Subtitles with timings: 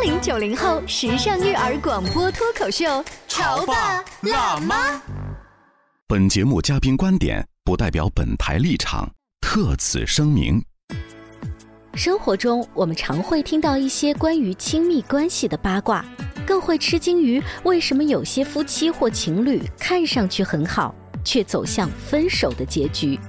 [0.00, 4.98] 八零九零后时尚育儿广播脱口秀，潮爸辣妈。
[6.08, 10.64] 本节目嘉宾观点不代表本台立场，特此声明。
[11.92, 16.02] 生活中，我们常会听到一些关于亲密关系的八卦，
[16.46, 23.20] 更会吃惊于为什么有些夫妻或情侣看上去很好，却走向分手的结局。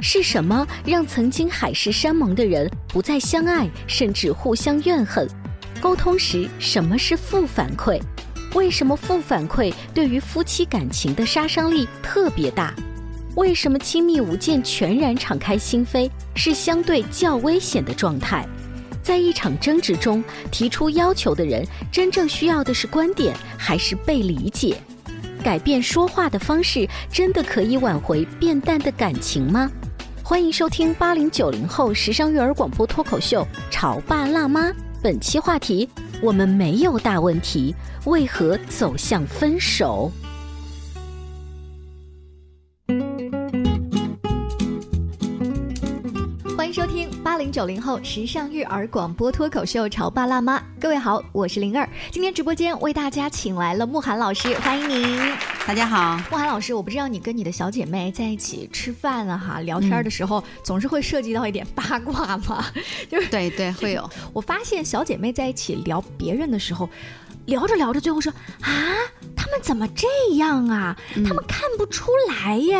[0.00, 5.28] 是什么让曾经海誓山盟的人不再相爱，甚至互相怨恨？
[5.80, 8.00] 沟通时，什么是负反馈？
[8.54, 12.74] 为什么负反馈对于夫妻感情的杀伤力特别大？
[13.36, 18.46] 为什么亲密无间、全然敞开心扉是相对较危险的状态？
[19.02, 24.76] 在一场争执中，提出要求的人真正需要的是观点，还是被理解？
[25.42, 29.70] 改变说话的方式，真的可以挽回变淡的感情吗？
[30.22, 34.68] 欢迎收听八零九零后时尚育儿广播脱口秀《潮爸辣妈》，
[35.02, 35.88] 本期话题：
[36.20, 40.12] 我们没有大问题，为何走向分手？
[47.40, 51.88] 零九零后时尚育儿广播脱口秀《潮爸辣妈》，各位好，我是灵儿。
[52.10, 55.18] 今天直播间为大家请来了慕寒老师，欢迎您。
[55.66, 62.62] 大家好，慕寒老师，我不知道你跟你的小姐妹在一起吃饭啊哈聊天的时候，总是会涉及到一点八卦吗？
[63.10, 64.08] 就是对对会有。
[64.34, 66.90] 我发现小姐妹在一起聊别人的时候。
[67.46, 70.06] 聊着聊着，最后说啊，他们怎么这
[70.36, 70.96] 样啊？
[71.26, 72.74] 他们看不出来耶，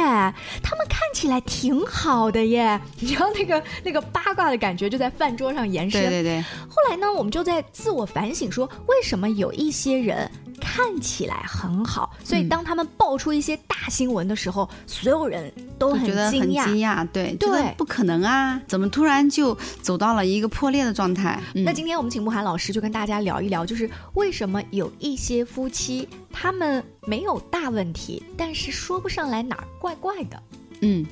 [0.63, 2.81] 他们看起来挺好的耶。
[3.01, 6.01] 你知道那个那个八卦的感觉就在饭桌上延伸。
[6.03, 6.41] 对对对。
[6.69, 10.31] 后来呢，我们就在自我反省，说为什么有一些人
[10.73, 16.65] 看起来很好，所以当他们爆出一些大新闻的时候，所有人都很觉得很惊讶。
[16.65, 21.43] 惊讶，对对，不可能啊，怎么突然就走到了一个破裂的状态？
[21.53, 30.41] 那今天我们请慕寒老师就跟大家聊一聊，就是为什么有一些夫妻他们没有大问题，但是说不上来哪儿怪怪的。
[30.83, 31.05] 嗯，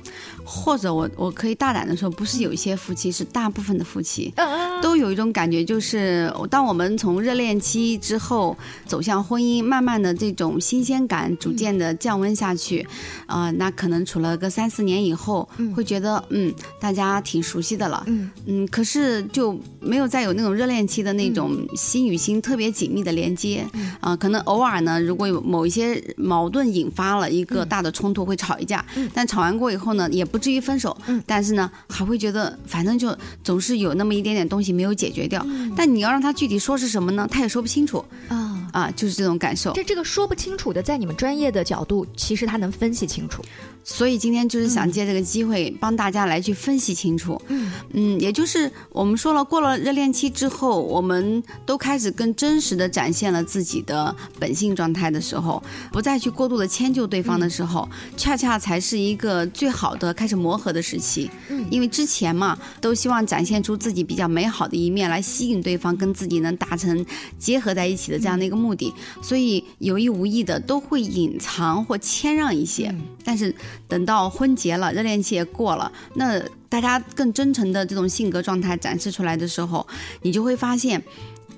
[0.43, 4.47] 或者我我可以大胆的说，不是有一些夫妻，是大部分的夫妻嗯
[4.81, 12.85] 都有一种感觉，就是当我们从热恋期之后走向婚姻，慢慢的这种新鲜感逐渐的降温下去，
[13.25, 18.29] 啊，那可能处了个三四年以后，会觉得嗯，大家挺熟悉的了，嗯。
[18.45, 23.65] 嗯，可是就没有再有那种热恋期的那种心与心特别紧密的连接，
[23.99, 30.95] 啊，可能偶尔呢，如果有某一些矛盾引发了一个大的冲突，会吵一架，但吵完过以后呢，也不至于分手，
[31.25, 38.48] 但是呢，还会觉得反正就总是有那么一点点东西没有解决掉，但你要让他具体说是什么呢，他也说不清楚，啊。
[38.71, 39.73] 啊，就是这种感受。
[39.73, 43.43] 这这个说不清楚的，在你们专业的角度，其实他能分析清楚。
[43.81, 47.41] 所以今天就是想借这个机会帮大家来去分析清楚。
[47.47, 61.31] 嗯嗯，也就是我们说了，过了热恋期之后，我们都开始更真实的展现了自己的本性状态的时候，不再去过度的迁就对方的时候，恰恰才是一个最好的开始磨合的时期。
[61.49, 67.03] 嗯因为之前嘛，都希望展现出自己比较美好的一面，来吸引对方跟自己能达成
[67.39, 72.93] 结合在一起的这样的一个目的，所以有意无意的都会隐藏或谦让一些。
[73.23, 73.55] 但是
[73.87, 79.87] 等到婚结了，热恋期也过了，那大家更真诚的这种性格状态展示出来的时候，
[80.21, 81.01] 你就会发现，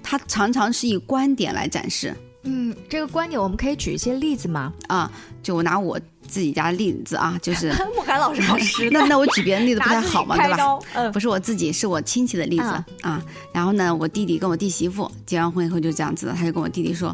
[0.04, 4.72] 他常常是以观点来展示嗯，这个观点我们可以举一些例子吗？
[4.88, 5.12] 啊。
[5.44, 6.00] 就我拿我
[6.32, 10.80] 自己家的例子啊，就是 慕寒老师老师那那我举别人例子不太好嘛，对吧？
[10.94, 13.24] 嗯不是我自己，是我亲戚的例子、嗯啊。
[13.52, 17.14] 然后呢，我弟弟跟我弟媳妇结完婚以后就这样子的，他就跟我弟弟说：“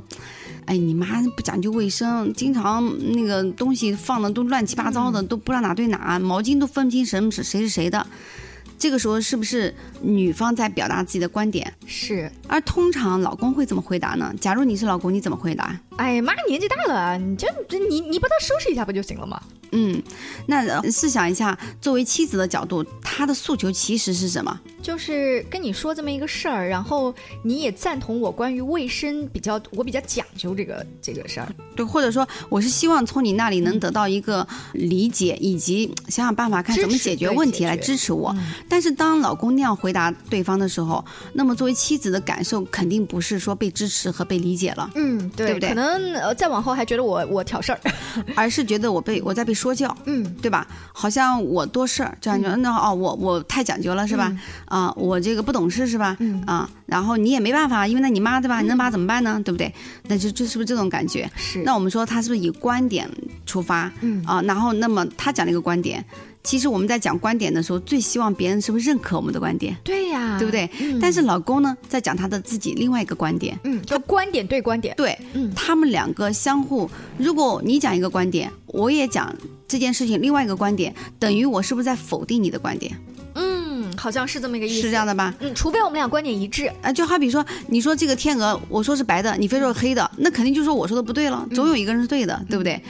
[0.66, 8.06] 哎，你妈不讲究卫生，经常那个东西放的都乱七八糟的，都不知道哪对哪，毛巾都分不清什么是谁是谁的。”
[8.78, 11.74] 这个时候是不是女方在表达自己的观点？
[11.86, 14.34] 是，而通常老公会怎么回答呢？
[14.40, 15.80] 假如你是老公，你怎么回答？
[15.98, 19.42] 哎呀妈，年纪大了，你这这你你帮他收拾一下不就行了吗？
[19.72, 20.02] 嗯，
[20.46, 24.60] 那呃试想一下，作为妻子的角度，她的诉求其实是什么？
[24.88, 27.14] 就是跟你说这么一个事儿，然后
[27.44, 31.48] 你也赞同我关于卫生比较，我比较讲究这个这个事儿。
[31.76, 38.34] 对，或者说我是希望从你那里能得到一个理解，以及想想办法看怎么解决问题来支持我。
[38.38, 41.04] 嗯但是当老公那样回答对方的时候，
[41.34, 47.80] 那么作为妻子的感受肯定不是说被支持和被理解了，嗯，对对不对可能呃再往后还觉得我我挑事儿。
[48.38, 49.96] 而是觉得我被我在被说教。
[50.06, 50.66] 嗯，对吧？
[50.94, 54.34] 好像我多事儿，这样就、那哦，我我太讲究了是吧？
[54.66, 56.16] 啊、我这个不懂事是吧？
[56.20, 58.62] 嗯啊，然后你也没办法，因为那你妈对吧？
[58.62, 59.42] 你能把怎么办呢？
[59.44, 59.72] 对不对？
[60.08, 61.30] 那就就是不是这种感觉？
[61.36, 63.10] 是那我们说他是不是以观点
[63.46, 63.92] 出发？
[64.02, 66.04] 嗯啊，然后那么他讲了一个观点，
[66.44, 70.52] 其实我们在讲观点的时候，最希望别人是不是认可我们的观点，对呀，对不？
[70.52, 70.70] 对？
[70.80, 73.58] 嗯但是老公呢，在讲他的自己另外一个观点。
[73.64, 74.94] 嗯，就观点对观点。
[74.96, 79.34] 对，嗯他们两个相互，如果你讲一个观点，我也讲
[79.68, 82.96] 这件事情另外一个观点，等于我是不是在否定你的观点？
[83.98, 84.82] 嗯，好像是这么一个意思。
[84.82, 85.34] 是这样的吧？
[85.40, 86.72] 嗯，除非我们俩观点一致。
[86.82, 92.82] 啊，就好比说，你说这个天鹅，我说是白的，你非说是黑的，那肯定就说我说的不对了，总有一个人是对的，对不对？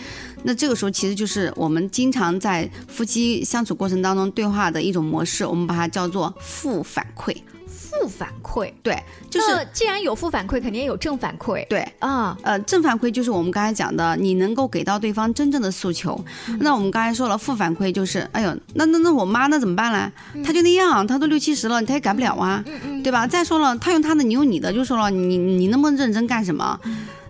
[0.44, 7.36] 那这个时候其实就是我们经常在夫妻相处过程当中对话的一种模式，我们把它叫做负反馈。
[7.78, 8.98] 负反馈对，
[9.30, 11.66] 就是既然有负反馈，肯定也有正反馈。
[11.68, 16.20] 对，啊，呃，正反馈就是我们刚才讲的，你能够给到对方真正的诉求。
[16.60, 20.12] 那我们刚才说了，负反馈就是，哎呦，那那那我妈那怎么办呢？
[20.44, 22.64] 她就那样，她都六七十了，她也改不了啊，
[23.04, 23.28] 对吧？
[23.28, 26.80] 再说了，她用她的，你用你的，就说了，你你那么认真干什么？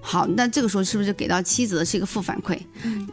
[0.09, 2.57] 好，那这个时候是不是给到妻子的是一个负反馈？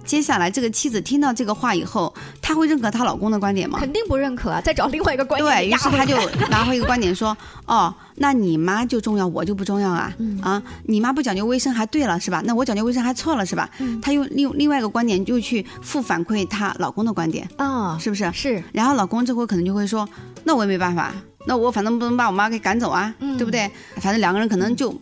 [0.05, 3.81] 接下来这个妻子听到这个话以后，她会认可她老公的观点吗？
[3.81, 4.61] 肯定不认可啊！
[4.64, 6.17] 再找另外一个观点对于是，压回他就
[6.50, 7.37] 拿回一个观点说
[7.67, 10.14] ：“哦，那你妈就重要，我就不重要啊？
[10.41, 12.41] 啊，你妈不讲究卫生还对了是吧？
[12.44, 13.69] 那我讲究卫生还错了是吧？
[14.00, 18.31] 他用另另外一个观点就去负反馈她老公的观点，啊，是不是？
[18.32, 20.08] 是然后老公这回可能就会说：
[20.44, 21.12] 那我也没办法，
[21.47, 23.69] 那我反正不能把我妈给赶走啊，嗯对不对？
[23.97, 24.94] 反正两个人可能就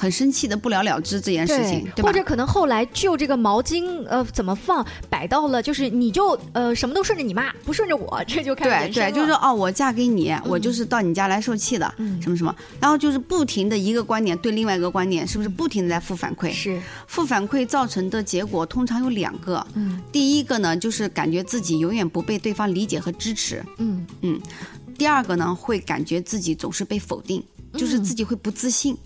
[0.00, 2.08] 很生气的不了了之这件事情，对吧？
[2.08, 2.12] 或？
[2.12, 12.20] 者可能后来就这个毛巾呃怎么放摆到了，就是你就呃什么都顺着你妈，不顺着我，这就开始对对，就是说哦，我嫁给你，我就是到你家来受气的，嗯。
[12.22, 16.50] 什么什么，然后就是不停的一个观点对另外一个观点，是不是不停的在负反馈？
[16.50, 16.80] 是。
[17.06, 20.00] 负反馈造成的结果通常有两个，嗯。
[20.10, 24.06] 第一个呢就是感觉自己永远不被对方理解和支持，嗯。
[24.96, 27.42] 第二个呢会感觉自己总是被否定，
[27.74, 28.94] 就是自己会不自信。
[28.94, 28.98] 嗯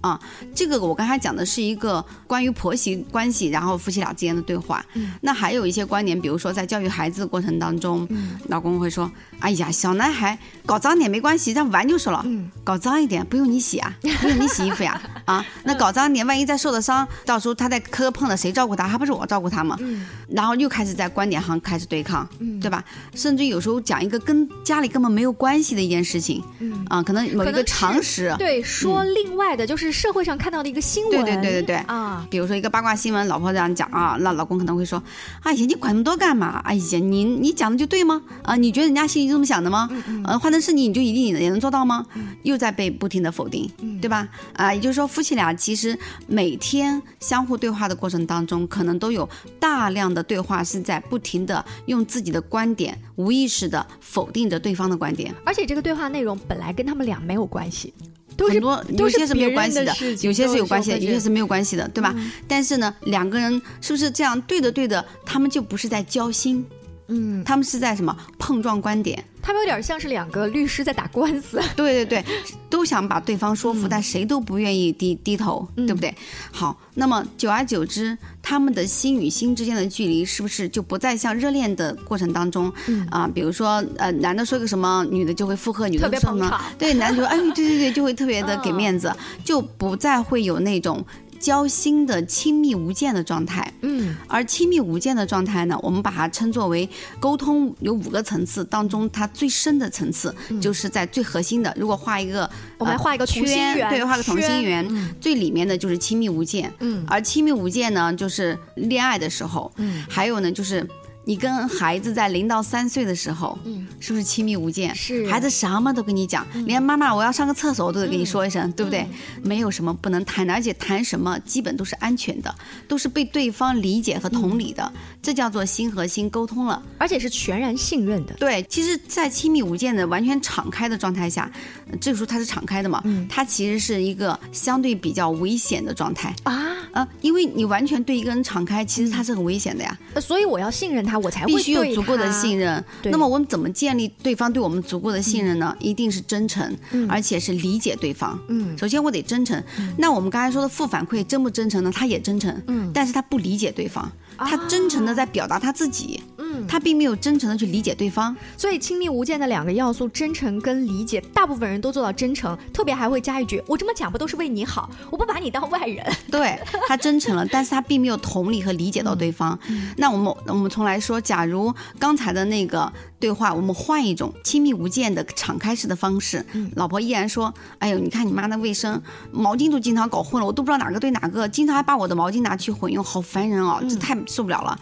[0.00, 0.20] 啊，
[0.54, 4.84] 这个我刚才讲的是一个关于婆媳关系，然后夫妻俩之间的对话。
[4.94, 12.22] 嗯那还有一些观点，比如说在教育孩子的过程当中，嗯老公会说：“哎呀，小男孩搞脏点没关系，让玩就是了。
[12.26, 15.00] 嗯搞脏一点不用你洗啊，不用你洗衣服呀。
[15.23, 15.23] 啊，
[15.64, 18.86] 那搞脏点，万一再受了伤，到时候他再磕碰了，谁照顾他？
[18.86, 19.76] 还不是我照顾他吗？
[19.80, 22.82] 嗯然后又开始在观点上开始对抗，嗯对吧？
[23.14, 35.02] 甚至有时候讲一个跟家里根本没有关系的一件事情，嗯啊，可能某一个常识，对，说另外的就是社会上看到的一个新闻，嗯对对对对对啊，比如说一个八卦新闻，老婆这样讲啊，那老公可能会说
[35.44, 36.60] ：“哎呀，你管那么多干嘛？
[36.64, 38.20] 哎呀，你你讲的就对吗？
[38.42, 39.88] 啊，你觉得人家心里这么想的吗？
[40.24, 42.04] 呃，换成是你，你就一定也能做到吗？
[42.42, 44.26] 又在被不停的否定，对吧？
[44.54, 45.96] 啊，也就是说，夫妻俩其实
[46.26, 49.28] 每天相互对话的过程当中，可能都有
[49.60, 55.32] 大量的对话是在不停的用自己的观点，无意识的否定着对方的观点。
[55.44, 57.94] 而且这个对话内容本来跟他们俩没有关系，
[58.36, 62.12] 都是很多有些是没有关系的有些是有关系的，有些是没有关系的，对吧？
[62.48, 66.66] 但是呢，两个人是不是这样对的对的，他们就不是在交心，
[67.06, 69.24] 嗯，他们是在什么碰撞观点？
[69.40, 72.24] 他们有点像是两个律师在打官司，对对对，
[72.84, 75.86] 都想把对方说服，但谁都不愿意低低头，嗯。
[75.86, 76.14] 对不对？
[76.52, 83.06] 好，那么久而久之，他们的心与心之间的距离是不是就不再像热恋的过程当中嗯。
[83.10, 89.10] 啊、比如说呃，男的说个什么，女的就会附和，女的说什么对，男的说哎，对对对，就会特别的 给嗯面子，
[89.42, 91.02] 就不再会有那种
[91.44, 93.70] 交心的亲密无间的状态。
[93.82, 96.88] 嗯而亲密无间的状态呢，我们把它称作为
[97.20, 101.70] 沟通有五个层次当中，它最深的层次、就是在最核心的。
[101.78, 106.72] 如果画一个，嗯我们画一个同心圆圈对，画个同心圆，嗯最里面的就是亲密无间。
[106.80, 110.88] 嗯而亲密无间呢，就是恋爱的时候，嗯还有呢就是。
[111.26, 114.94] 你跟孩子在零到三岁的时候，嗯是不是亲密无间？
[114.94, 119.06] 是孩子什么都跟你讲，连妈妈我要上个厕所我都得跟你说一声，对不对？
[119.42, 122.54] 没有什么不能谈的，而且谈什么基本都是安全的，
[122.86, 126.82] 都是被对方理解和同理的，这叫做心和心沟通了。
[126.98, 131.50] 而且是全然信任的，对，其实，在亲密无间的完全敞开的状态下，
[131.90, 136.34] 呃这个时候它是敞开的嘛，嗯它其实是一个相对比较危险的状态。
[136.42, 139.98] 啊，啊，因为你完全对一个人敞开，其实他是很危险的呀。
[140.14, 142.82] 呃所以我要信任他，我才会必须有足够的信任。
[143.02, 145.76] 对那么我们怎么建立对方对我们足够的信任呢？
[145.80, 146.74] 一定是真诚，
[147.08, 148.38] 而且是理解对方。
[148.48, 149.60] 嗯首先我得真诚。
[149.98, 151.90] 那我们刚才说的负反馈真不真诚呢？
[151.92, 156.22] 他也真诚，嗯但是他不理解对方，他真诚的在表达他自己，
[156.54, 158.34] 嗯，他并没有真诚的去理解对方。
[158.56, 166.04] 所以亲密无间的两个要素，真诚跟理解，大部分人都做到真诚，特别还会加一句：“我这么讲不都是为你好，我不把你当外人。
[166.30, 166.58] 对
[166.88, 169.58] 他真诚了，但是他并没有同理和理解到对方。
[169.96, 176.44] 那我们我们从来说，假如刚才的那个对话，我们换一种亲密无间的敞开式的方式，
[176.76, 179.00] 老婆依然说：“哎呦，你看你妈那卫生
[179.32, 184.78] 毛巾都经常搞混了，我都不知道哪个对哪个，经常还把我的毛巾拿去混用，好烦人哦，这太受不了了。”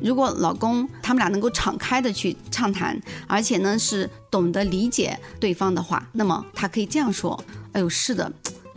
[0.00, 8.30] 如果老公他们俩能够敞开的去畅谈，而且呢是懂得理解对方的话，那么他可以这样说：“哎呦，是的。”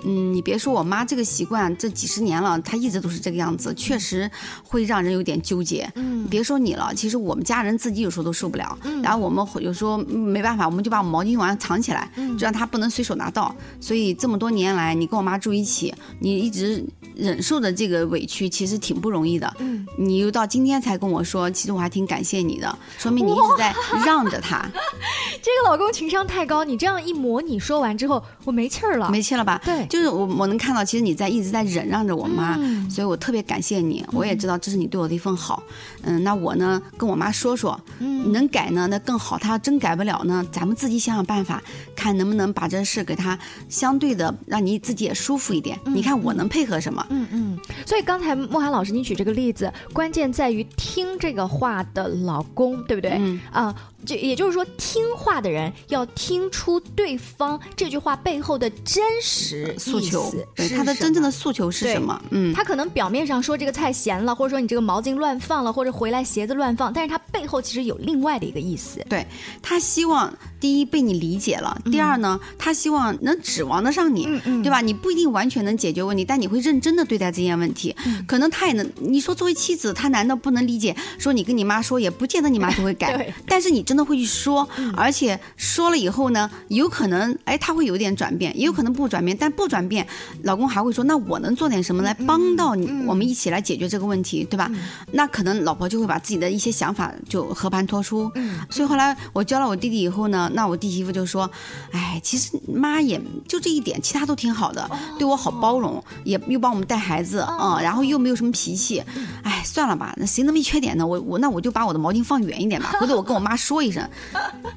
[0.04, 4.30] 嗯，你别说我妈这个习惯，这几十年了，她一直都是这个样子，确实
[4.64, 5.90] 会让人有点纠结。
[5.96, 8.78] 嗯，别说你了，其实我们家人自己有时候都受不了。
[8.84, 13.56] 嗯，然后我们有时候嗯没办法，我们就把我们毛巾往上藏起来，就让她不能随手拿到。
[13.80, 16.86] 所以这么多年来，你跟我妈住一起，你一直
[17.16, 19.52] 忍受的这个委屈，其实挺不容易的。
[19.60, 23.74] 嗯，你又到今天才跟我说，其实我还挺感谢你的， 说明你一直在
[24.06, 24.64] 让着她。
[25.42, 29.10] 这个老公情商太高，你这样一模拟说完之后，我没气儿了。
[29.10, 29.62] 没气了吧？
[29.64, 35.62] 对就是我我能看到，其实你在一直在忍让着我妈，嗯所以我特别感谢你，我也知道这是你对我的一份好。
[36.04, 41.62] 嗯，那我呢跟我妈说说，嗯能改呢那更好，她要真改不了呢，咱们自己想想办法，
[41.96, 43.38] 看能不能把这事给她
[43.70, 45.78] 相对的让你自己也舒服一点。
[45.86, 47.06] 你看我能配合什么？
[47.10, 53.12] 嗯嗯，所以刚才莫涵老师你举这个例子，关键在于听这个话的老公，对不对？
[53.20, 53.76] 嗯啊，
[54.06, 62.22] 就也就是说，听话的人要听出对方这句话背后的真实诉求，对他的真正的诉求是什么？
[62.32, 69.06] 嗯，他可能表面上说这个菜咸了，或者说你这个毛巾乱放了，或者回来鞋子乱放，但是他背后其实有另外的一个意思。
[69.10, 69.26] 对
[69.62, 74.82] 他希望第一被你理解了，第二呢，他希望能指望得上你，嗯嗯对吧？
[74.82, 77.96] 你不一定完全能解决问题，但你会认真的对待这件问题。
[78.06, 80.96] 嗯可能他也能，你说作为妻子，他难道不能理解？
[81.18, 90.06] 说你跟你妈说，也不见得你妈就会改 但是你真的会去说，而且说了以后呢，有可能哎他会有点转变，也有可能不转变，但不转变，
[90.44, 92.88] 老公还会说，那我能做点什么来帮到你？
[93.06, 94.72] 我们一起来解决这个问题，对吧？
[95.12, 98.32] 那可能老婆就会把自己的一些想法就和盘托出。
[98.70, 101.50] 所以后来我教了我弟弟以后呢，那我弟媳妇就说
[101.92, 109.04] ：“哎，其实妈也就这一点，其他都挺好的，对我好包容，也又帮我们带孩子啊、嗯然后又没有什么脾气。
[109.44, 111.06] 哎，算了吧，那谁那么一缺点呢？
[111.06, 114.08] 我我那我就把我的毛巾放远一点吧， 回头我跟我妈说一声，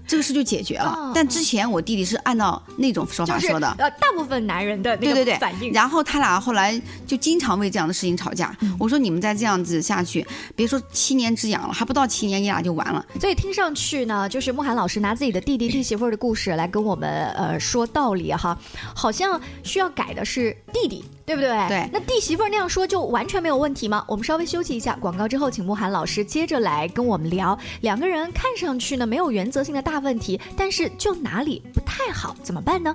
[0.06, 1.12] 这个事就解决了。
[1.14, 3.68] 但之前我弟弟是按照那种说法说的。
[3.78, 5.72] 呃，大部分男人对对对个反应。
[5.72, 8.56] 然后他俩后来就经常为这样的事情吵架。
[8.78, 13.04] 我说你们再这样子下去，别说七年之痒了，还不到七年，你俩就完了。
[13.20, 18.58] 所以听上去呢，就是慕寒老师拿自己的弟弟弟媳妇儿的故事来跟我们呃说道理哈，
[18.94, 21.50] 好像需要改的是弟弟，对不对？
[21.68, 24.04] 对那弟媳妇儿那样说就完全没有问题吗？
[24.08, 27.58] 我们稍微休息一下，广告之后，请慕寒老师接着来跟我们聊。
[27.80, 32.94] 两个人看上去呢没有原则性的大问题，但是就哪里不太好，怎么办呢？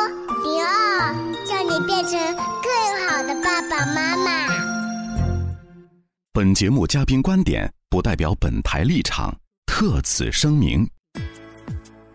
[1.71, 4.45] 你变成更好的爸爸妈妈。
[6.33, 9.33] 本节目嘉宾观点不代表本台立场，
[9.65, 10.85] 特此声明。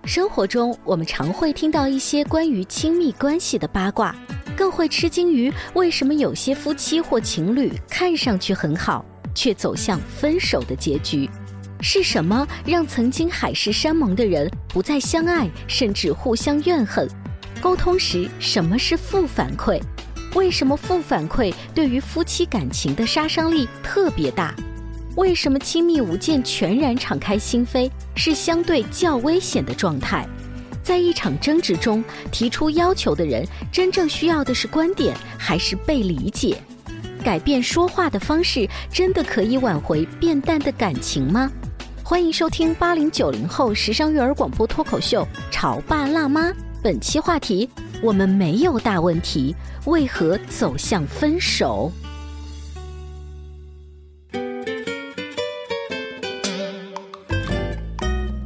[0.05, 4.15] 生活中，我们常会听到一些关于亲密关系的八卦，
[4.55, 9.03] 更会吃惊于为什么有些夫妻或情侣看上去很好，
[9.35, 11.31] 却走向分手的结局。
[11.81, 17.09] 是什么让曾经海誓山盟的人不再相爱，甚至互相怨恨？
[17.67, 19.83] 沟通时，什么是负反馈？
[20.37, 24.55] 为什么负反馈对于夫妻感情的杀伤力特别大？
[25.17, 30.25] 为什么亲密无间、全然敞开心扉是相对较危险的状态？
[30.81, 36.57] 在一场争执中提出要求的人，真正需要的是观点，还是被理解？
[37.25, 41.51] 改变说话的方式，真的可以挽回变淡的感情吗？
[42.05, 46.51] 欢迎收听八零九零后时尚育儿广播脱口秀《潮爸辣妈》，
[46.87, 47.69] 本期话题：
[48.01, 49.53] 我们没有大问题，
[49.87, 51.91] 为何走向分手？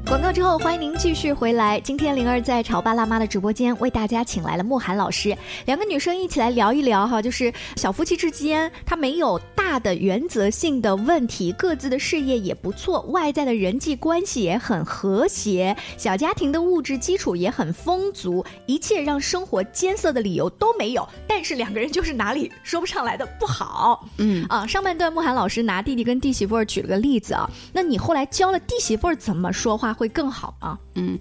[0.06, 1.78] 广告之后，欢迎您继续回来。
[1.80, 9.38] 今天灵儿在潮爸辣妈的直播间为大家请来了慕寒老师，两个女生一起来聊一聊哈，就是小夫妻之间，他没有
[9.70, 21.08] 大的原则性的问题，各自的事业也不错，外在的人际关系也很和谐，小家庭的物质基础也很丰足，一切让生活艰涩的理由都没有。
[21.28, 24.08] 但是两个人就是哪里说不上来的不好。
[24.16, 30.76] 嗯啊，上半段慕寒老师拿弟弟跟弟媳妇儿举了个例子啊，那你后来教了弟媳妇儿怎么说话会更好吗？
[30.96, 31.16] 嗯，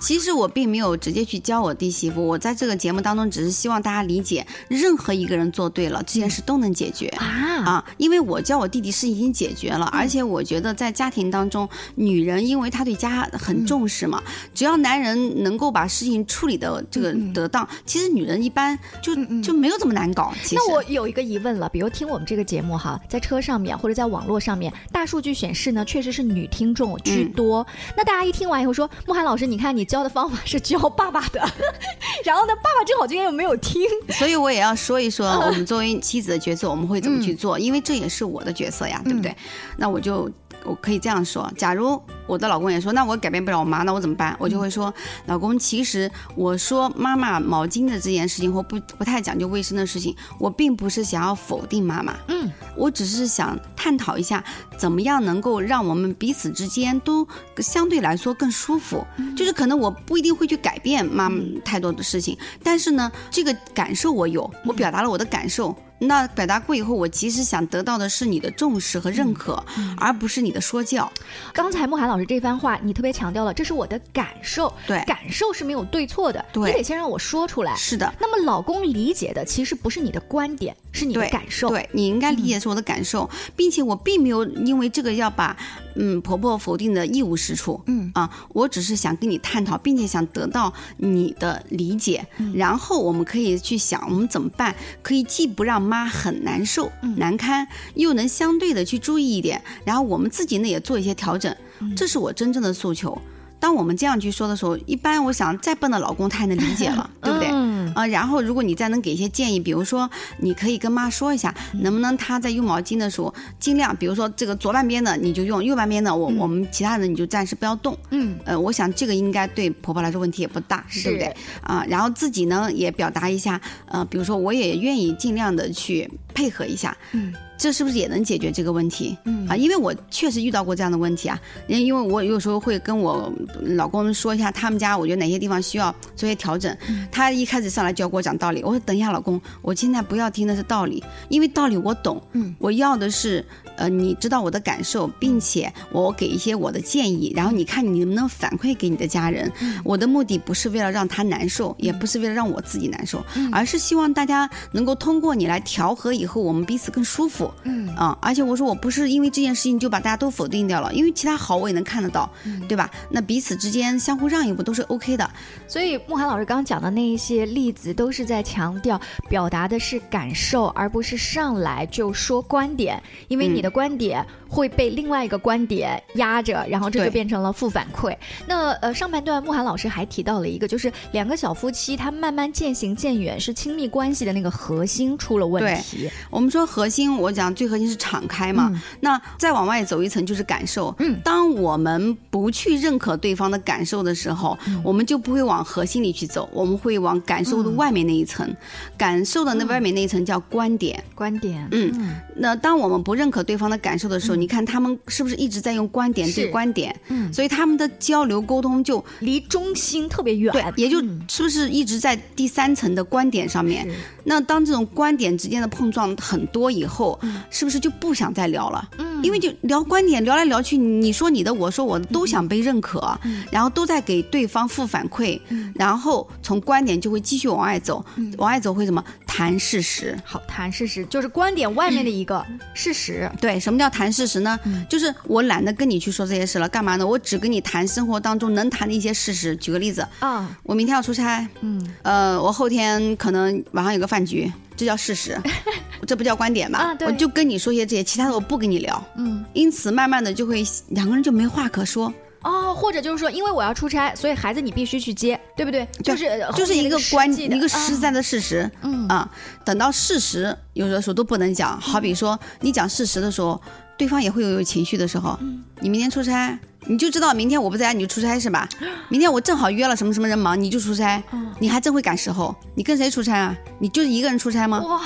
[0.00, 7.24] 其实我并没有直接去教我弟媳妇，我在这个节目当中只是希望大家理解，任何一个人做对了，这件事都能解决啊
[7.64, 7.84] 啊！
[7.96, 14.22] 因为我教我弟弟是已经解决了，而且我觉得在家庭当中，女人因为她对家很重视嘛，
[14.54, 20.32] 只要男人能够把事情处理的这个得当，其实女人一般就就没有这么难搞。
[20.42, 20.54] 其实。
[20.56, 27.66] 那我有一个疑问了，比如听我们这个节目哈，在车上面或者在网络上面，大数据显示呢，确实是女听众居多。
[27.96, 31.40] 那大家一听完以后说，慕寒老师，你看你教的方法是教爸爸的，
[32.24, 39.34] 然后呢，爸爸正好今天又没有听，所以我也要说一说 我们作为妻子的角色，我们会怎么去做，因为这也是我的角色呀，对不对？
[39.76, 40.30] 那我就
[40.64, 44.36] 我可以这样说，假如我的老公也说，那我改变不了我妈，那我怎么办？
[44.38, 44.92] 我就会说，
[45.26, 54.42] 老公，其实我说妈妈毛巾的这件事情或不不太讲究卫生的事情，我并不是想要否定妈妈，嗯，我只是想探讨一下，
[54.78, 57.26] 怎么样能够让我们彼此之间都
[57.58, 59.04] 相对来说更舒服。
[59.36, 65.74] 就是可能我不一定会去改变妈妈太多的事情，但是呢，这个感受我有，我表达了我的感受。
[66.02, 69.62] 那表达过以后，我其实想得到的是你的重视和认可，
[69.96, 71.10] 而不是你的说教。
[71.52, 77.74] 刚才慕寒老师这番话，你特别强调了，这是我的感受，对，感受是没有对错的，对，你得先让我说出来。
[77.76, 78.12] 是的。
[78.20, 81.68] 那么老公理解的其实不是你的观点，是你的感受。
[81.68, 85.56] 对，你应该理解是我的感受，并且我并没有因为这个要把
[85.94, 87.80] 嗯婆婆否定的一无是处。
[87.86, 101.54] 嗯啊，我只是想跟你探讨，并且想得到你的理解，然后我们可以去想我们怎么办，可以既不让妈很难受、难堪，又能相对的去注意一点，然后我们自己呢也做一些调整，
[101.94, 103.20] 这是我真正的诉求。
[103.60, 107.48] 当我们这样去说的时候，一般我想再笨的老公他也能理解了， 对不对？
[107.92, 117.96] 嗯、啊，然后如果你再能给一些建议，比如说你可以跟妈说一下，能不能她在用毛巾的时候尽量，比如说这个左半边的你就用，右半边的我、嗯、我们其他人你就暂时不要动。
[118.10, 121.34] 嗯，呃，我想这个应该对婆婆来说问题也不大，对不对？
[121.62, 126.96] 啊，然后自己呢也表达一下，呃，比如说我也愿意尽量的去配合一下。
[127.12, 127.32] 嗯。
[127.58, 129.16] 这是不是也能解决这个问题？
[129.24, 136.76] 嗯啊，因为我确实遇到过这样的问题啊，因因为我有时候会跟我老公说一下他们家，我觉得哪些地方需要做些调整。
[136.88, 143.44] 嗯、他一开始上来就要给我讲道理，我说等一下，老公，我现在不要听的是道理，因为道理我懂，嗯，我要的是
[143.76, 149.50] 呃你知道我的感受，并且我给一些我的建议，然后你看你能不能反馈给你的家人。
[149.60, 157.52] 嗯、我的目的不是为了让他难受，也不是为了让我自己难受，嗯、而是希望大家能够通过你来调和以后，我们彼此更舒服。
[157.64, 162.30] 嗯啊，而且我说我不是因为这件事情就把大家都否定掉了，因为其他好我也能看得到，
[162.68, 162.90] 对吧？
[163.10, 165.30] 那彼此之间相互让一步都是 OK 的。
[165.66, 178.14] 所以慕寒老师刚刚讲的那一些例子，都是在强调表达的是感受，而不是上来就说观点，因为你的观点会被另外一个观点压着，然后这就变成了负反馈。
[178.46, 186.10] 那呃，上半段慕寒老师还提到了一个，就是两个小夫妻他慢慢渐行渐远，是亲密关系的那个核心出了问题。
[186.28, 188.68] 我们说核心，我讲最核心是敞开嘛。
[188.72, 190.94] 嗯、那再往外走一层就是感受。
[190.98, 198.46] 嗯，当我们不去认可对方的感受的时候，嗯、我们就不会往核心里去走，我们会往感受的外面那一层。
[198.46, 198.56] 嗯、
[198.98, 201.02] 感受的那外面那一层叫观点。
[201.14, 201.66] 观点。
[201.70, 206.94] 嗯，那当我们不认可对方的感受的时候，嗯、你看他们是不是一直在用观点对观点？
[207.08, 210.52] 嗯，所以他们的交流沟通就离中心特别远。
[210.52, 213.88] 对，也就是不是一直在第三层的观点上面。
[214.24, 217.18] 那当这种观点之间的碰撞很多以后，
[217.50, 218.88] 是不是就不想再聊了？
[218.98, 219.11] 嗯。
[219.22, 223.18] 因为就聊观点，聊来聊去，你说你的，我说我的，都想被认可，
[223.50, 225.40] 然后都在给对方负反馈，
[225.74, 228.04] 然后从观点就会继续往外走，
[228.38, 229.02] 往外走会怎么？
[229.26, 230.18] 谈事实。
[230.24, 233.30] 好，谈事实就是观点外面的一个事实。
[233.40, 234.58] 对，什么叫谈事实呢？
[234.90, 237.06] 就是我懒得跟你去说这些事了，干嘛呢？
[237.06, 239.56] 我只跟你谈生活当中能谈的一些事实。
[239.56, 245.38] 举个例子啊，我明天要出差，嗯，呃，我后天可能晚上有个饭局，这叫事实，
[246.06, 246.78] 这不叫观点吧？
[246.78, 249.02] 啊我就跟你说些这些，其他的我不跟你聊。
[249.16, 252.12] 嗯，因此慢慢的就会两个人就没话可说。
[252.42, 255.86] 哦，或者就是说，因为我要出差，所以孩子你必须去接，对不对？
[256.02, 259.30] 就是呃就是一个后观面那个实际的一个实在啊的事实，嗯啊，
[259.64, 263.60] 等到事实有的时候都不能讲，好比说你讲事实的时候，
[264.02, 265.38] 对方也会有有情绪的时候。
[265.40, 268.68] 嗯你明天出差，你就知道明天我不在家你就出差是吧？
[269.08, 271.20] 明天我正好约了什么什么人忙，你就出差，
[271.60, 272.54] 你还真会赶时候。
[272.76, 273.56] 你跟谁出差啊？
[273.80, 274.80] 你就是一个人出差吗？
[274.80, 275.00] 哇，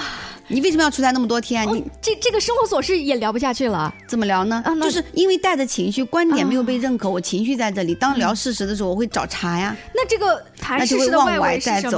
[0.49, 1.67] 你为什么要出差那么多天？
[1.69, 3.93] 你这这个生活琐事也聊不下去了。
[4.07, 4.63] 怎么聊呢？
[4.67, 7.95] 啊就是因为带着情绪，观点没有啊被认可，我情绪在这里。
[7.95, 11.91] 当聊事实的时候，我会找茬呀，那这个谈事实的外外围是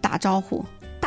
[0.00, 0.64] 打招呼。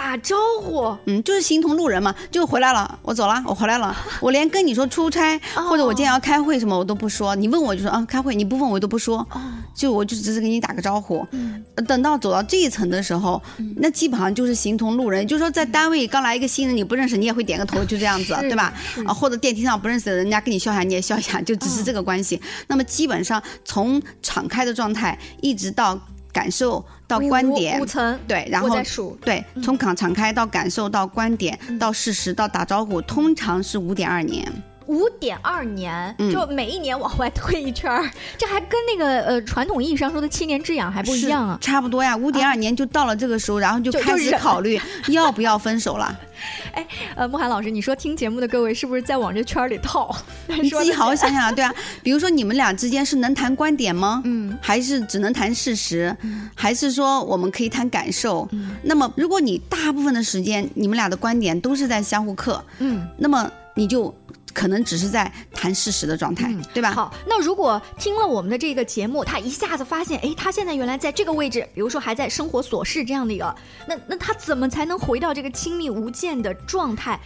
[0.07, 0.95] 打招呼。
[1.05, 5.37] 嗯，就是形同路人嘛，就回来了，我走了，我回来了， 我连跟你说出差、
[5.69, 9.27] 或者我今天要开会什么我都不说，你问我就说啊开会，你不问我都不说，
[9.75, 11.27] 就我就只是给你打个招呼。
[11.75, 13.41] 呃等到走到这一层的时候，
[13.75, 18.73] 那基本上就是形同路人，就是说在单位刚来一个新人，你不认识你也会点个头， 就这样子，是对吧？
[19.05, 22.41] 啊，或者电梯上不认识的人家跟你笑一下，你也笑一下，就只是这个关系。
[22.67, 25.99] 那么基本上从敞开的状态一直到
[26.31, 34.51] 感受到观点五层对，然后数对，从敞敞开到感受到观点到事实到打招呼，通常是五点二年。
[34.87, 41.57] 五点二年，嗯就每一年往外推一圈儿， 这还跟那个呃传统意义上说的七年之痒还不一样啊。
[41.61, 46.17] 差不多呀，五点二年就到了这个时候，然后就开始考虑 要不要分手了。
[46.73, 50.15] 哎呃，慕寒老师，你说听节目的各位是不是在往这圈儿里套？
[50.47, 51.27] 你自己好好想。
[51.27, 51.73] 想想啊，对啊，
[52.03, 54.21] 比如说你们俩之间是能谈观点吗？
[54.23, 56.15] 嗯，还是只能谈事实？
[56.55, 58.47] 还是说我们可以谈感受？
[58.83, 64.13] 那么如果你大部分的时间你们俩的观点都是在相互克，嗯，那么你就
[64.53, 66.91] 可能只是在谈事实的状态，对吧？
[66.91, 73.55] 好，那如果听了我们的这个节目，他一下子发现，哎，他现在原来在这个位置，比如说还在生活琐事这样的一个，
[73.87, 77.19] 那那他怎么才能回到这个亲密无间的状态？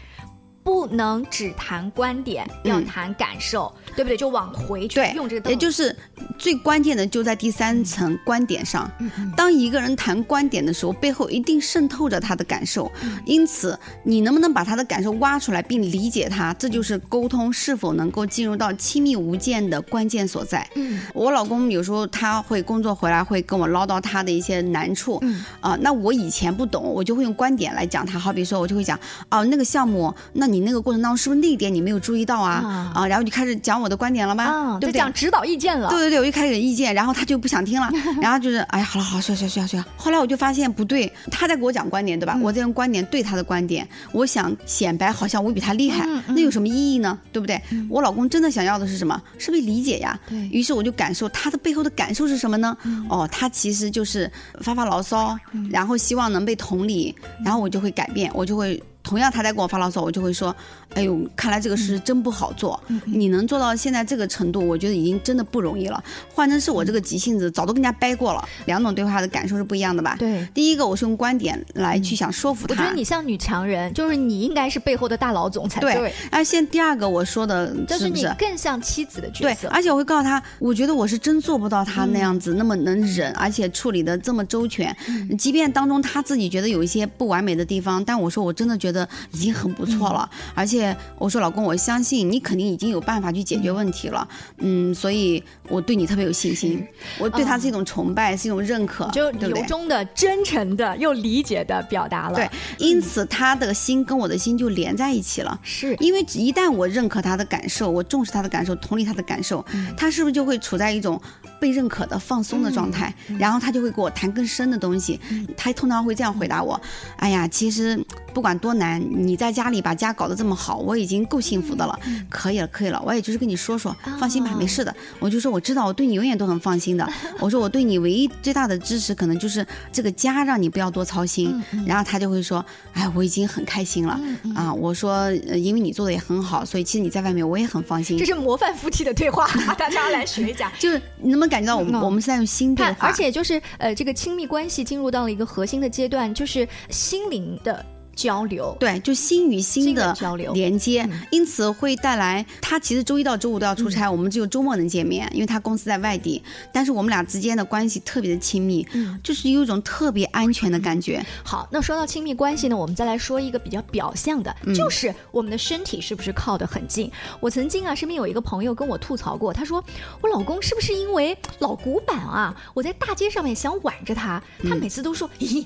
[0.64, 4.18] 不能只谈观点，要嗯谈感受，对不对？
[4.18, 5.96] 就往回去用这个，也就是
[6.38, 8.90] 最关键的就在第三层观点上。
[9.36, 12.92] 当一个人谈观点的时候，背后一定渗透着他的感受，
[13.26, 20.68] 因此你能不能把他的感受挖出来并理解他，这就是沟通是否能够进入到亲密无间的关键所在。
[20.76, 25.44] 嗯，我老公有时候他会工作回来会跟我唠叨他的一些难处，嗯。
[25.60, 32.92] 啊、那我以前不懂，我就会用观点来讲他，好比说我就会讲，哦，那个项目，那你那个过程当中是不是那一点你没有注意到啊？
[32.94, 35.00] 啊，然后就开始讲我的观点了吧，啊，对不对？
[35.00, 35.90] 讲指导意见了。
[35.90, 37.90] 对对对，我就开始意见，然后他就不想听了，
[38.22, 39.84] 然后就是哎呀，好了好了，睡睡睡睡。
[39.96, 42.38] 后来我就发现不对，他在给我讲观点，对吧？
[42.42, 47.18] 我在用观点对他的观点，我想显摆好像我比他厉害，那有什么意义呢？
[47.32, 47.60] 对不对？
[47.90, 49.22] 我老公真的想要的是什么？
[49.38, 50.20] 是被理解呀。
[50.28, 52.76] 对于是我就感受他的背后的感受是什么呢？
[53.10, 55.38] 哦，他其实就是发发牢骚，
[55.70, 58.82] 然后希望能被同理，然后我就会改变，我就会。
[59.04, 60.56] 同样，他在跟我发牢骚，我就会说
[60.94, 62.82] ：“哎呦，看来这个事真不好做。
[63.06, 66.04] 你能做到现在这个程度，我觉得已经真的不容易了。
[66.34, 68.48] 换成是我这个急性子，早都跟人家掰过了。
[68.66, 70.16] 两种对话的感受是不一样的吧？
[70.20, 72.80] 对第一个，我是用观点来去想说服他我。
[72.80, 78.34] 觉得你像女强人，就是你应该是背后的大老总才对，而现在第二个我说的就是不是？
[78.38, 79.68] 更像妻子的角色对色，。
[79.70, 84.96] 而且我会告诉他，我觉得我是真做不到他那样子、那么能忍，而且处理的这么周全。
[85.38, 88.91] 即便当中他自己觉得有一些不完美的地方，但我说我真的觉得
[89.32, 90.30] 已经很不错了。
[90.56, 94.28] 而且我说老公，我相信你肯定已经有办法去解决问题了。
[94.58, 96.84] 嗯，所以我对你特别有信心，
[97.20, 99.30] 我对他是一种崇拜，是一种认可，就？
[99.52, 102.36] 由衷的、真诚的又理解的表达了。
[102.36, 105.60] 对，因此他的心跟我的心就连在一起了。
[105.62, 109.66] 是因为一旦我认可他的感受，我重视他的感受，同理他的感受，
[109.98, 111.22] 他是不是就会处在一种
[111.60, 113.14] 被认可的放松的状态？
[113.38, 115.20] 然后他就会给我谈更深的东西。
[115.58, 116.80] 他通常会这样回答我
[117.18, 118.02] ：“哎呀，其实
[118.34, 123.02] 不管多难，你在家里把家搞得这么好，我已经够幸福的了，可以了，可以了。
[123.06, 124.96] 我也就是跟你说说，放心吧，没事的。
[125.20, 127.08] 我就说我知道，我对你永远都很放心的。
[127.40, 131.62] 我说我对你唯一最大的支持，可能就是这个家让你不要多操心。
[131.86, 134.20] 然后他就会说：哎，我已经很开心了
[134.56, 134.74] 啊。
[134.74, 135.12] 我说，
[135.48, 138.26] 呃因为你做的也很好，所以其实你在外面我也很放心这。
[138.26, 140.72] 是模范夫妻的对话，大家来学一下。
[140.80, 143.08] 就是你能不能感觉到我们、嗯我们是在用心对，话？
[143.08, 147.86] 而且就是呃，这个亲密关系进入到了一个核心的阶段，就是心灵的。
[148.16, 158.88] 交流，对，就心与心的交流连接，因此会带来他其实周一到周五都要出差，我们只有周末能见面，因为他公司在外地，但是我们俩之间的关系特别的亲密，
[159.24, 161.24] 就是有一种特别安全的感觉。
[161.44, 167.12] 好，那说到亲密关系呢，我们再来说一个比较表象的，就是我们的身体是不是靠得很近？
[167.40, 169.84] 我曾经啊，身边有一个朋友跟我吐槽过，他说
[170.22, 172.56] 我老公是不是因为老古板啊？
[172.74, 175.66] 我在大街上面想挽着他，他每次都说，咦，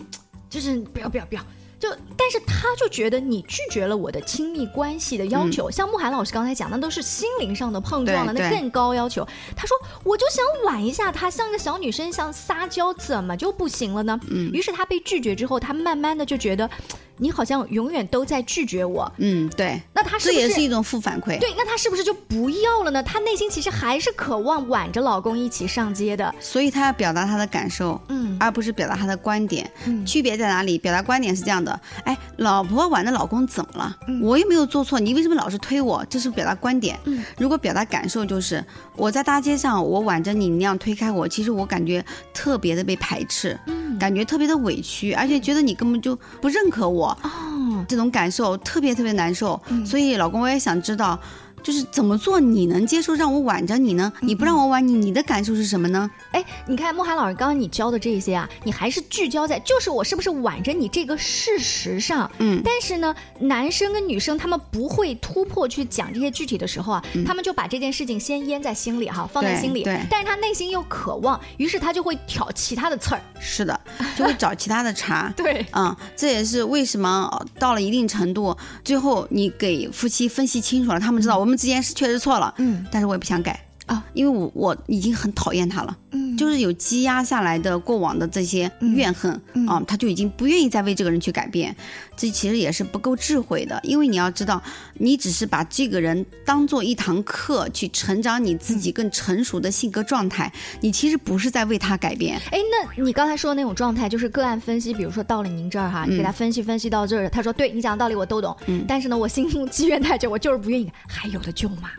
[0.49, 1.41] 就是不要不要不要。
[1.87, 9.27] 就，但是他就觉得你拒绝了我的亲密关系的要求，像慕寒老师刚才讲，那都是心灵上的碰撞了，那更高要求。
[9.55, 14.19] 他说，我就想挽一下他，像个小女生，像撒娇，怎么就不行了呢？
[14.29, 16.69] 嗯，于是他被拒绝之后，他慢慢的就觉得。
[17.17, 19.81] 你好像永远都在拒绝我，嗯，对。
[19.93, 21.53] 那他是这也是一种负反馈，对。
[21.57, 23.01] 那他是不是就不要了呢？
[23.01, 29.69] 他内心其实还是渴望挽着老公一起上街的，所以他要表达他的感受，嗯，而不是表达他的观点。
[29.85, 30.77] 嗯，区别在哪里？
[30.77, 33.97] 表达观点是这样的，哎，老婆挽着老公怎么了？
[34.21, 36.05] 我又没有做错，你为什么老是推我？
[36.09, 36.99] 这是表达观点。
[37.05, 38.63] 嗯，如果表达感受就是
[38.95, 47.04] 我在大街上，我挽着你，你那样推开我，其实我感觉特别的被排斥，嗯，感觉特别的委屈，而且觉得你根本就不认可我。
[47.23, 51.19] 哦，这种感受特别特别难受，所以老公我也想知道。
[51.63, 54.13] 就是怎么做你能接受让我挽着你呢？
[54.21, 56.07] 你不让我挽你，你的感受是什么呢？
[56.29, 62.29] 哎，你看莫涵老师刚刚你教的这些啊，你还是聚焦在就是我是不是挽着你这个事实上。
[62.37, 62.61] 嗯。
[62.63, 69.81] 但是呢，男生跟女生他们不会突破去讲这些具体的时候啊，他们就把这件事情先咽在心里哈，放在心里。
[69.81, 69.99] 对。
[70.07, 73.21] 但是他内心又渴望，于是他就会挑其他的刺儿。
[73.39, 73.81] 是的，
[74.15, 75.33] 就会找其他的茬。
[75.35, 75.65] 对。
[75.71, 81.55] 嗯，这也是为什么到了一定程度，最后你给夫妻分析清楚了，他们知道我们。
[81.55, 85.97] 之间是确实错了，嗯，但是我也不想改啊，因为我我已经很讨厌他了。
[86.37, 89.31] 就是有积压下来的过往的这些怨恨
[89.67, 91.75] 啊，他就已经不愿意再为这个人去改变，
[92.15, 93.79] 这其实也是不够智慧的。
[93.83, 94.61] 因为你要知道，
[94.95, 102.37] 你只是把这个人当做一堂课去成长你自己更成熟的性格状态，你其实不是在为他改变。
[102.51, 111.89] 哎，那你刚才说的那种状态，就是个案分析，比如说到了您这儿哈，你给他分析分析到这儿，他说对你讲的道理我都懂，嗯，但是呢，我心中积怨太久，我就是不愿意，还有的救吗？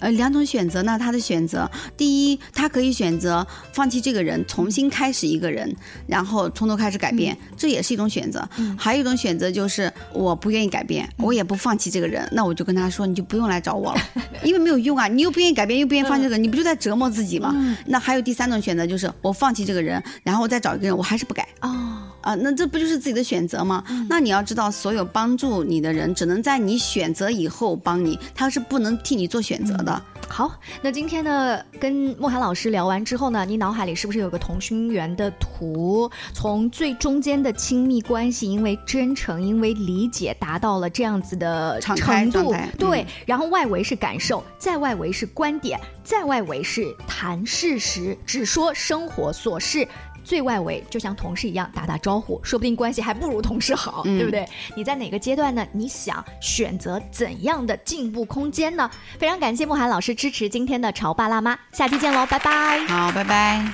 [0.00, 5.74] 呃，两种选择呢，他的选择，第一，他可以选择放弃这个人，重新开始一个人，
[6.06, 8.48] 然后从头开始改变，这也是一种选择。
[8.76, 14.00] 还有一种选择就是我不愿意改变，我也不放弃这个人，那我就跟他说，你就不用来找我了，
[14.44, 17.54] 因为没有用啊，你又不愿意改变，又不愿意放弃这个，你不就在折磨自己吗？
[17.86, 21.46] 那还有第三种选择就是我放弃这个人，然后我再找一个人，我还是不改。
[21.60, 22.02] 哦。
[22.20, 23.82] 啊，那这不就是自己的选择吗？
[24.08, 30.02] 那你要知道，所有帮助你的人，只能在你选择以后帮你，他是不能替你做选择的。
[30.28, 30.52] 好，
[30.82, 36.10] 那今天呢，跟莫涵老师聊完之后呢，你脑海里是不是有个同心圆的图？
[36.34, 43.06] 从最中间的亲密关系，因为真诚，因为理解，达到了这样子的程度，对。
[43.24, 49.88] 然后外围是感受，在外围是观点，在外围是谈事实，只说生活琐事。
[50.28, 54.46] 最外围就像同事一样打打招呼，说不定关系还不如同事好，对不对？
[54.76, 55.66] 你在哪个阶段呢？
[55.72, 58.90] 你想选择怎样的进步空间呢？
[59.18, 62.80] 非常感谢慕寒老师支持今天的潮爸辣妈，下期见喽，拜拜。
[62.86, 63.66] 好，拜拜。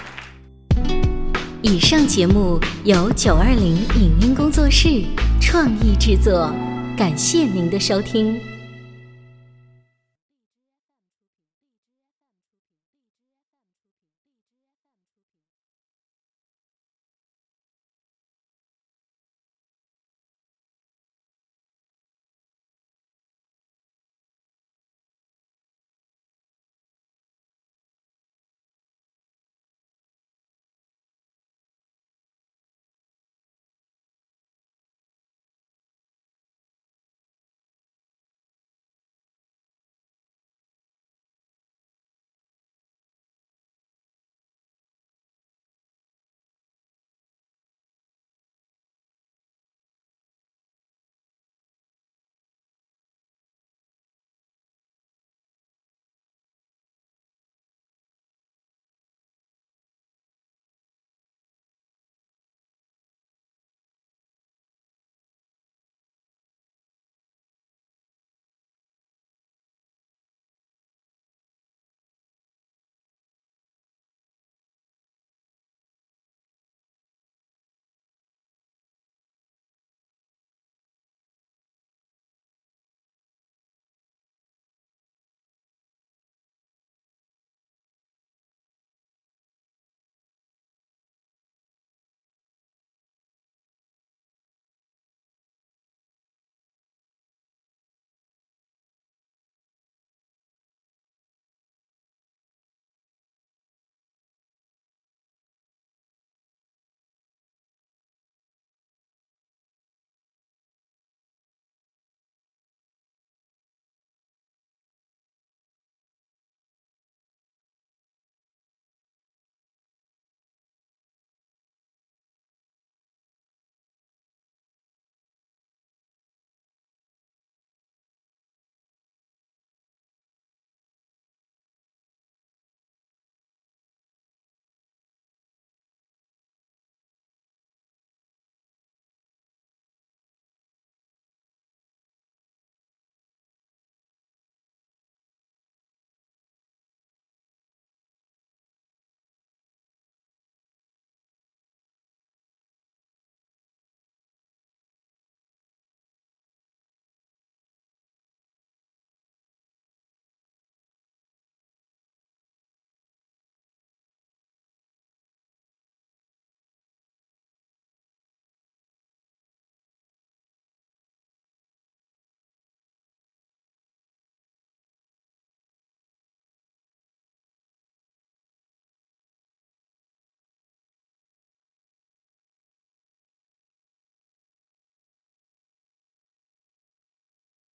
[1.61, 5.03] 以上节目由九二零影音工作室
[5.41, 6.53] 创意制作，
[6.97, 8.54] 感谢您的收听。